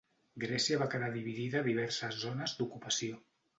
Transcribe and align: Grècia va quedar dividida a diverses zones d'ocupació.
Grècia 0.43 0.79
va 0.83 0.87
quedar 0.93 1.09
dividida 1.17 1.61
a 1.61 1.63
diverses 1.69 2.19
zones 2.25 2.59
d'ocupació. 2.61 3.23